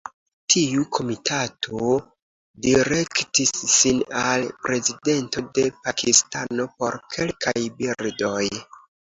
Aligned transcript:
Tiu 0.51 0.85
komitato 0.97 1.89
direktis 2.67 3.53
sin 3.75 4.01
al 4.23 4.47
Prezidento 4.65 5.45
de 5.59 5.67
Pakistano 5.91 6.69
por 6.81 7.01
kelkaj 7.17 7.57
birdoj. 7.83 8.45